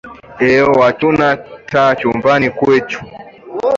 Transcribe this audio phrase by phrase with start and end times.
[0.47, 1.37] Eoo hachuna
[1.71, 3.01] taa chumbani kwechu